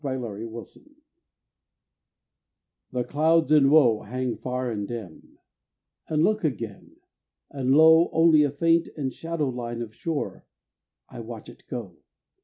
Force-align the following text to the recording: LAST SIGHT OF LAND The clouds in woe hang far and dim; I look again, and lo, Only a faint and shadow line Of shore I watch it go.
LAST 0.03 0.17
SIGHT 0.19 0.45
OF 0.45 0.51
LAND 0.53 0.95
The 2.91 3.03
clouds 3.03 3.51
in 3.51 3.69
woe 3.69 4.01
hang 4.01 4.35
far 4.35 4.71
and 4.71 4.87
dim; 4.87 5.37
I 6.09 6.15
look 6.15 6.43
again, 6.43 6.95
and 7.51 7.75
lo, 7.75 8.09
Only 8.11 8.41
a 8.41 8.49
faint 8.49 8.87
and 8.97 9.13
shadow 9.13 9.49
line 9.49 9.79
Of 9.83 9.93
shore 9.93 10.47
I 11.07 11.19
watch 11.19 11.49
it 11.49 11.67
go. 11.69 11.97